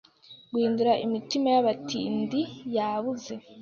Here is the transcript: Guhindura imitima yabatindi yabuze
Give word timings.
Guhindura 0.51 0.93
imitima 1.05 1.47
yabatindi 1.55 2.41
yabuze 2.75 3.33